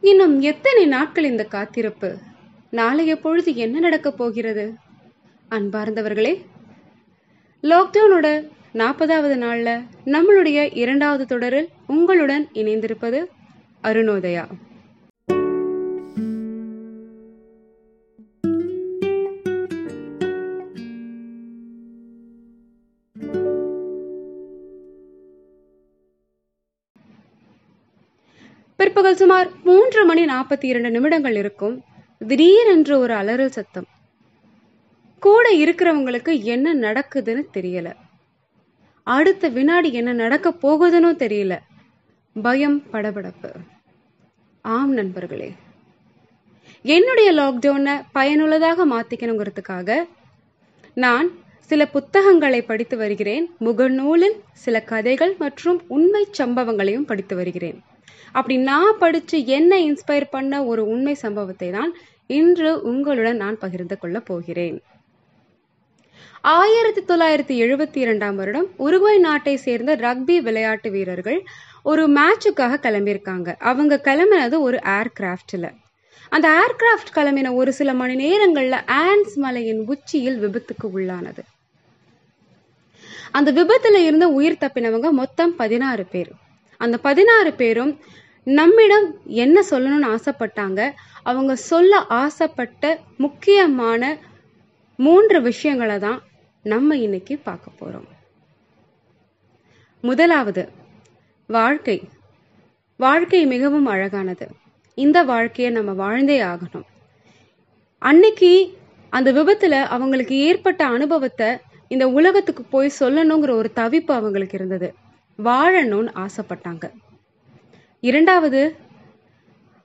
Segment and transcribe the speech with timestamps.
[0.00, 2.16] இன்னும் எத்தனை நாட்கள் இந்த காத்திருப்பு?
[2.70, 4.74] நாளைய பொழுது என்ன நடக்கப் போகிறது?
[5.50, 6.44] அன்பார்ந்தவர்களே
[7.62, 13.24] லாக்டவுனோட நாற்பதாவது நாளில் நம்மளுடைய இரண்டாவது தொடரில் உங்களுடன் இணைந்திருப்பது
[13.82, 14.44] அருணோதயா.
[28.78, 31.82] பிற்பகல் சுமார் மூன்று மணி நாற்பத்தி இரண்டு நிமிடங்கள் இருக்கும்.
[32.28, 33.86] திடீரென்று ஒரு அலறல் சத்தம்.
[35.20, 37.92] கூட இருக்கிறவங்களுக்கு என்ன நடக்குதுன்னு தெரியல.
[39.02, 41.58] அடுத்த வினாடி என்ன நடக்க போகுதுன்னு தெரியல.
[42.42, 43.52] பயம் படபடப்பு.
[44.62, 45.52] ஆம் நண்பர்களே.
[46.82, 50.08] என்னுடைய லாக்டவுனை பயனுள்ளதாக மாத்திக்கணுங்கிறதுக்காக
[50.94, 53.50] நான் சில புத்தகங்களை படித்து வருகிறேன்.
[53.60, 57.82] முகநூலில் சில கதைகள் மற்றும் உண்மை சம்பவங்களையும் படித்து வருகிறேன்.
[58.32, 61.92] அப்படி நான் படிச்சு என்ன இன்ஸ்பயர் பண்ண ஒரு உண்மை சம்பவத்தை தான்
[62.26, 64.82] இன்று உங்களுடன் நான் பகிர்ந்து கொள்ள போகிறேன்.
[66.40, 71.40] ஆயிரத்தி தொள்ளாயிரத்தி எழுபத்தி இரண்டாம் வருடம் உருகுவை நாட்டை சேர்ந்த ரக்பி விளையாட்டு வீரர்கள்
[71.82, 73.54] ஒரு மேட்சுக்காக கிளம்பியிருக்காங்க.
[73.58, 75.70] அவங்க கிளம்பினது ஒரு ஏர்கிராஃப்டில்
[76.28, 81.42] அந்த ஏர்கிராஃப்ட் கிளம்பின ஒரு சில மணி நேரங்களில் ஆன்ஸ் மலையின் உச்சியில் விபத்துக்கு உள்ளானது.
[83.30, 86.30] அந்த விபத்துல இருந்து உயிர் தப்பினவங்க மொத்தம் பதினாறு பேர்.
[86.80, 87.92] அந்த பதினாறு பேரும்
[88.44, 94.02] நம்மிடம் என்ன சொல்லணும்னு ஆசைப்பட்டாங்க அவங்க சொல்ல ஆசைப்பட்ட முக்கியமான
[94.98, 96.22] மூன்று விஷயங்களை தான்
[96.64, 98.08] நம்ம இன்னைக்கு பார்க்க போறோம்.
[100.04, 100.68] முதலாவது
[101.46, 101.96] வாழ்க்கை.
[102.96, 104.46] வாழ்க்கை மிகவும் அழகானது.
[104.98, 106.86] இந்த வாழ்க்கையை நம்ம வாழ்ந்தே ஆகணும்.
[108.02, 108.78] அன்னைக்கு
[109.12, 111.48] அந்த விபத்துல அவங்களுக்கு ஏற்பட்ட அனுபவத்தை
[111.88, 114.94] இந்த உலகத்துக்கு போய் சொல்லணுங்கிற ஒரு தவிப்பு அவங்களுக்கு இருந்தது.
[115.38, 116.84] வாழணும்னு ஆசைப்பட்டாங்க.
[118.00, 118.60] இரண்டாவது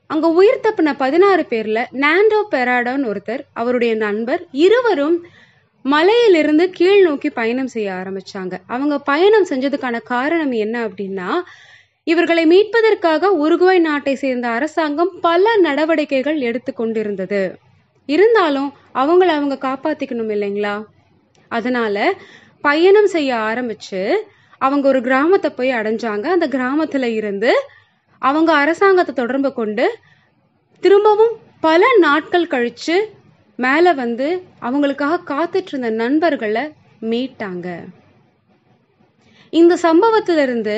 [0.09, 5.17] அங்க உயிர் தப்பின பதினாறு பேர்ல நாண்டோ பெராடோன்னு ஒருத்தர் அவருடைய நண்பர் இருவரும்
[5.85, 8.55] மலையிலிருந்து கீழ் நோக்கி பயணம் செய்ய ஆரம்பிச்சாங்க.
[8.67, 11.29] அவங்க பயணம் செஞ்சதுக்கான காரணம் என்ன அப்படின்னா
[12.03, 17.57] இவர்களை மீட்பதற்காக உருகுவை நாட்டை சேர்ந்த அரசாங்கம் பல நடவடிக்கைகள் எடுத்து கொண்டிருந்தது.
[18.05, 20.75] இருந்தாலும் அவங்கள அவங்க காப்பாத்திக்கணும் இல்லைங்களா?
[21.51, 22.13] அதனால
[22.61, 24.01] பயணம் செய்ய ஆரம்பிச்சு
[24.65, 26.25] அவங்க ஒரு கிராமத்தை போய் அடைஞ்சாங்க.
[26.35, 27.51] அந்த கிராமத்துல இருந்து
[28.21, 29.85] அவங்க அரசாங்கத்தை தொடர்பு கொண்டு
[30.83, 32.95] திரும்பவும் பல நாட்கள் கழிச்சு
[33.55, 34.27] மேல வந்து
[34.61, 36.63] அவங்களுக்காக காத்துட்டு இருந்த நண்பர்களை
[37.11, 37.67] மீட்டாங்க.
[39.49, 40.77] இந்த சம்பவத்திலிருந்து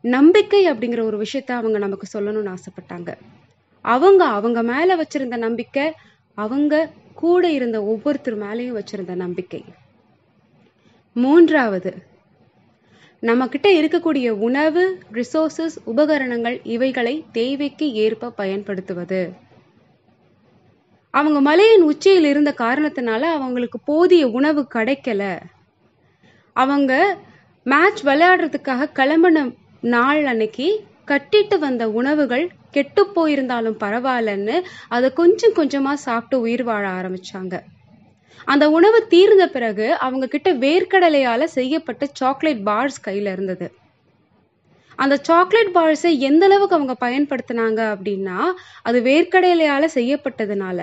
[0.00, 3.10] நம்பிக்கை அப்படிங்கிற ஒரு விஷயத்த அவங்க நமக்கு சொல்லணும்னு ஆசைப்பட்டாங்க.
[3.84, 5.86] அவங்க அவங்க மேல வச்சிருந்த நம்பிக்கை
[6.38, 6.74] அவங்க
[7.14, 9.64] கூட இருந்த ஒவ்வொருத்தர் மேலேயும் வச்சிருந்த நம்பிக்கை.
[11.16, 12.10] மூன்றாவது
[13.22, 19.20] நம்ம கிட்ட இருக்கக்கூடிய உணவு ரிசோர்சஸ் உபகரணங்கள் இவைகளை தேவைக்கு ஏற்ப பயன்படுத்துவது.
[21.10, 25.22] அவங்க மலையின் உச்சியில் இருந்த காரணத்தினால அவங்களுக்கு போதிய உணவு கிடைக்கல.
[26.56, 26.92] அவங்க
[27.66, 29.44] மேட்ச் விளையாடுறதுக்காக கிளம்பின
[29.80, 37.54] நாள் அன்னைக்கு கட்டிட்டு வந்த உணவுகள் கெட்டு போயிருந்தாலும் பரவாயில்லன்னு அதை கொஞ்சம் கொஞ்சமா சாப்பிட்டு உயிர் வாழ ஆரம்பிச்சாங்க.
[38.44, 43.74] அந்த உணவு தீர்ந்த பிறகு அவங்க கிட்ட வேர்க்கடலையால செய்யப்பட்ட சாக்லேட் பார்ஸ் கையில இருந்தது.
[44.96, 48.38] அந்த சாக்லேட் பார்ஸை எந்த அளவுக்கு அவங்க பயன்படுத்தினாங்க அப்படின்னா
[48.82, 50.80] அது வேர்க்கடலையால செய்யப்பட்டதுனால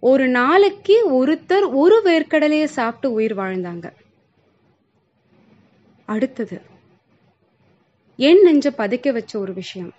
[0.00, 3.86] ஒரு நாளைக்கு ஒருத்தர் ஒரு வேர்க்கடலையை சாப்பிட்டு உயிர் வாழ்ந்தாங்க.
[6.08, 6.60] அடுத்தது
[8.16, 9.92] என் நெஞ்ச பதைக்க வச்ச ஒரு விஷயம்.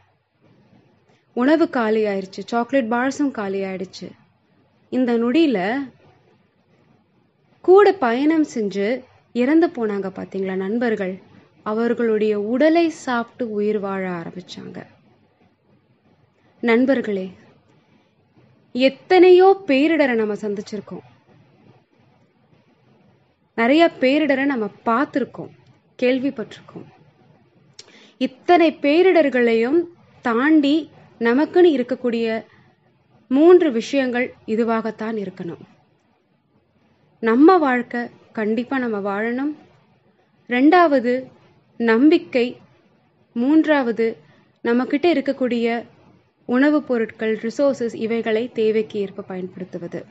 [1.35, 4.08] உணவு காலி ஆயிடுச்சு சாக்லேட் பார்ஸும் காலி ஆயிடுச்சு
[4.91, 5.59] இந்த நொடியில
[7.68, 8.88] கூட பயணம் செஞ்சு
[9.34, 11.22] இறந்து போனாங்க பார்த்தீங்களா நண்பர்கள்?
[11.63, 14.79] அவர்களுடைய உடலை சாப்பிட்டு உயிர் வாழ ஆரம்பிச்சாங்க.
[16.62, 17.31] நண்பர்களே
[18.72, 21.06] எத்தனையோ பேரிடரை நம்ம சந்திச்சிருக்கோம்.
[23.56, 25.53] நிறைய பேரிடரை நம்ம பார்த்துருக்கோம்
[26.02, 26.88] கேள்விப்பட்டிருக்கோம்.
[28.18, 29.79] இத்தனை பேரிடர்களையும்
[30.22, 32.46] தாண்டி நமக்குன்னு இருக்கக்கூடிய
[33.28, 35.64] மூன்று விஷயங்கள் இதுவாகத்தான் இருக்கணும்.
[37.29, 39.55] நம்ம வாழ்க்கை கண்டிப்பா நம்ம வாழணும்.
[40.47, 41.28] ரெண்டாவது
[41.78, 42.58] நம்பிக்கை.
[43.34, 44.17] மூன்றாவது
[44.64, 45.84] நம்மக்கிட்ட இருக்கக்கூடிய
[46.46, 50.05] உணவுப் பொருட்கள் ரிசோர்சஸ் இவைகளை தேவைக்கு ஏற்ப பயன்படுத்துவது.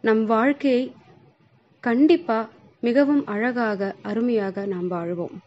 [0.00, 0.92] நம் வாழ்க்கையை
[1.80, 2.48] கண்டிப்பா
[2.80, 5.42] மிகவும் அழகாக அருமையாக நாம் வாழ்வோம்.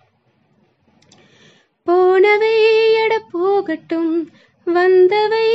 [1.84, 2.54] போனவை
[2.94, 4.30] எட போகட்டும்
[4.66, 5.46] வந்தவை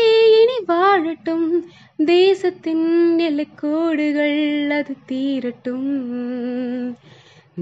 [0.40, 1.64] இனி வாழட்டும்.
[1.96, 6.92] தேசத்தின் எல்லைக்கோடுகள் அது தீரட்டும்.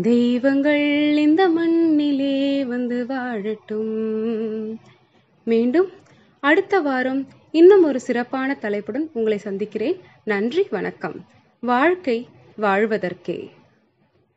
[0.02, 4.75] தெய்வங்கள் இந்த மண்ணிலே வந்து வாழட்டும்.
[5.44, 5.91] மீண்டும்
[6.41, 10.00] அடுத்த வாரம் இன்னும் ஒரு சிறப்பான தலைப்புடன் உங்களை சந்திக்கிறேன்.
[10.25, 11.25] நன்றி வணக்கம்.
[11.61, 12.26] வாழ்க்கை
[12.61, 13.50] வாழ்வதற்கே.